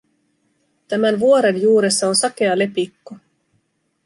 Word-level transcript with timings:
Tämän 0.87 1.19
vuoren 1.19 1.61
juuressa 1.61 2.07
on 2.07 2.15
sakea 2.15 2.57
lepikko. 2.59 3.15